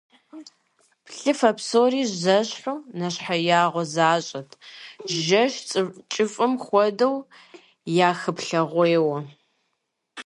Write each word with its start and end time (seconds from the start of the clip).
Плъыфэ 1.05 1.51
псори 1.57 2.03
зэщхьу 2.21 2.77
нэщхъеягъуэ 2.97 3.83
защӀэт, 3.93 4.49
жэщ 5.23 5.53
кӀыфӀым 6.11 6.53
хуэдэу 6.63 7.15
япхыплъыгъуейуэ. 8.07 9.19